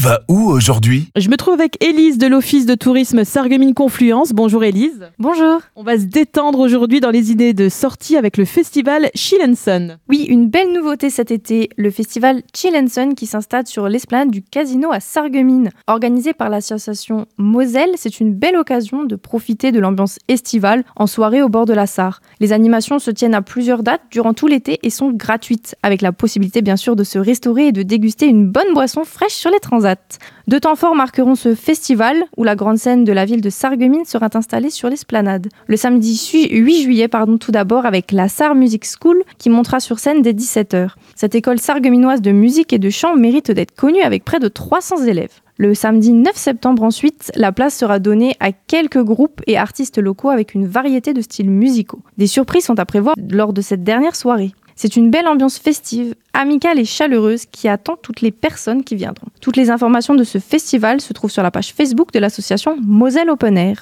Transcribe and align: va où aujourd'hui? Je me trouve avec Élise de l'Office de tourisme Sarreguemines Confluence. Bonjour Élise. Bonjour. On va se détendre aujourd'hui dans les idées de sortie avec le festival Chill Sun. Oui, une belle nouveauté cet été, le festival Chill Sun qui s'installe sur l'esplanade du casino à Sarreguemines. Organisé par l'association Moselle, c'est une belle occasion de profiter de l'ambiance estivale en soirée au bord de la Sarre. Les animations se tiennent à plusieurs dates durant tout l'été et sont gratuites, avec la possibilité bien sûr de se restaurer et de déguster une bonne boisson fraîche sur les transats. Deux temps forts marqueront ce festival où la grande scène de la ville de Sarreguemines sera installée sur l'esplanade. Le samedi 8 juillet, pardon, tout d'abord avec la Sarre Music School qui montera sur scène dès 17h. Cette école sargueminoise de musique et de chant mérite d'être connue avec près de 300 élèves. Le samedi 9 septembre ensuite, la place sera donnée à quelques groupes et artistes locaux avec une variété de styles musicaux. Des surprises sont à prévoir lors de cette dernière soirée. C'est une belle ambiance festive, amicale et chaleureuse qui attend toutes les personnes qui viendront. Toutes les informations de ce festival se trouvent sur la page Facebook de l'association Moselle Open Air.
va 0.00 0.22
où 0.28 0.50
aujourd'hui? 0.50 1.08
Je 1.14 1.28
me 1.28 1.36
trouve 1.36 1.52
avec 1.52 1.82
Élise 1.84 2.16
de 2.16 2.26
l'Office 2.26 2.64
de 2.64 2.74
tourisme 2.74 3.22
Sarreguemines 3.22 3.74
Confluence. 3.74 4.32
Bonjour 4.32 4.64
Élise. 4.64 5.10
Bonjour. 5.18 5.60
On 5.76 5.82
va 5.82 5.98
se 5.98 6.04
détendre 6.04 6.58
aujourd'hui 6.58 7.00
dans 7.00 7.10
les 7.10 7.30
idées 7.30 7.52
de 7.52 7.68
sortie 7.68 8.16
avec 8.16 8.38
le 8.38 8.46
festival 8.46 9.10
Chill 9.14 9.54
Sun. 9.56 9.98
Oui, 10.08 10.24
une 10.26 10.48
belle 10.48 10.72
nouveauté 10.72 11.10
cet 11.10 11.30
été, 11.30 11.68
le 11.76 11.90
festival 11.90 12.42
Chill 12.56 12.72
Sun 12.88 13.14
qui 13.14 13.26
s'installe 13.26 13.66
sur 13.66 13.90
l'esplanade 13.90 14.30
du 14.30 14.42
casino 14.42 14.90
à 14.90 15.00
Sarreguemines. 15.00 15.68
Organisé 15.86 16.32
par 16.32 16.48
l'association 16.48 17.26
Moselle, 17.36 17.90
c'est 17.96 18.20
une 18.20 18.32
belle 18.32 18.56
occasion 18.56 19.04
de 19.04 19.16
profiter 19.16 19.70
de 19.70 19.80
l'ambiance 19.80 20.18
estivale 20.28 20.84
en 20.96 21.06
soirée 21.06 21.42
au 21.42 21.50
bord 21.50 21.66
de 21.66 21.74
la 21.74 21.86
Sarre. 21.86 22.22
Les 22.40 22.54
animations 22.54 23.00
se 23.00 23.10
tiennent 23.10 23.34
à 23.34 23.42
plusieurs 23.42 23.82
dates 23.82 24.02
durant 24.10 24.32
tout 24.32 24.46
l'été 24.46 24.78
et 24.82 24.88
sont 24.88 25.10
gratuites, 25.10 25.76
avec 25.82 26.00
la 26.00 26.12
possibilité 26.12 26.62
bien 26.62 26.76
sûr 26.76 26.96
de 26.96 27.04
se 27.04 27.18
restaurer 27.18 27.66
et 27.66 27.72
de 27.72 27.82
déguster 27.82 28.26
une 28.26 28.48
bonne 28.48 28.72
boisson 28.72 29.04
fraîche 29.04 29.34
sur 29.34 29.50
les 29.50 29.60
transats. 29.60 29.89
Deux 30.48 30.60
temps 30.60 30.76
forts 30.76 30.94
marqueront 30.94 31.34
ce 31.34 31.54
festival 31.54 32.24
où 32.36 32.44
la 32.44 32.56
grande 32.56 32.78
scène 32.78 33.04
de 33.04 33.12
la 33.12 33.24
ville 33.24 33.40
de 33.40 33.50
Sarreguemines 33.50 34.04
sera 34.04 34.28
installée 34.34 34.70
sur 34.70 34.88
l'esplanade. 34.88 35.48
Le 35.66 35.76
samedi 35.76 36.16
8 36.50 36.82
juillet, 36.82 37.08
pardon, 37.08 37.38
tout 37.38 37.52
d'abord 37.52 37.86
avec 37.86 38.12
la 38.12 38.28
Sarre 38.28 38.54
Music 38.54 38.84
School 38.84 39.22
qui 39.38 39.50
montera 39.50 39.80
sur 39.80 39.98
scène 39.98 40.22
dès 40.22 40.32
17h. 40.32 40.90
Cette 41.14 41.34
école 41.34 41.60
sargueminoise 41.60 42.20
de 42.20 42.32
musique 42.32 42.72
et 42.72 42.78
de 42.78 42.90
chant 42.90 43.16
mérite 43.16 43.50
d'être 43.50 43.74
connue 43.74 44.02
avec 44.02 44.24
près 44.24 44.40
de 44.40 44.48
300 44.48 45.04
élèves. 45.04 45.40
Le 45.60 45.74
samedi 45.74 46.14
9 46.14 46.34
septembre 46.36 46.84
ensuite, 46.84 47.30
la 47.34 47.52
place 47.52 47.76
sera 47.76 47.98
donnée 47.98 48.34
à 48.40 48.50
quelques 48.50 49.02
groupes 49.02 49.42
et 49.46 49.58
artistes 49.58 49.98
locaux 49.98 50.30
avec 50.30 50.54
une 50.54 50.66
variété 50.66 51.12
de 51.12 51.20
styles 51.20 51.50
musicaux. 51.50 52.00
Des 52.16 52.26
surprises 52.26 52.64
sont 52.64 52.78
à 52.78 52.86
prévoir 52.86 53.14
lors 53.30 53.52
de 53.52 53.60
cette 53.60 53.84
dernière 53.84 54.16
soirée. 54.16 54.52
C'est 54.82 54.96
une 54.96 55.10
belle 55.10 55.28
ambiance 55.28 55.58
festive, 55.58 56.14
amicale 56.32 56.78
et 56.78 56.86
chaleureuse 56.86 57.44
qui 57.44 57.68
attend 57.68 57.96
toutes 58.00 58.22
les 58.22 58.30
personnes 58.30 58.82
qui 58.82 58.96
viendront. 58.96 59.26
Toutes 59.42 59.58
les 59.58 59.68
informations 59.68 60.14
de 60.14 60.24
ce 60.24 60.38
festival 60.38 61.02
se 61.02 61.12
trouvent 61.12 61.30
sur 61.30 61.42
la 61.42 61.50
page 61.50 61.74
Facebook 61.74 62.12
de 62.14 62.18
l'association 62.18 62.78
Moselle 62.80 63.28
Open 63.28 63.58
Air. 63.58 63.76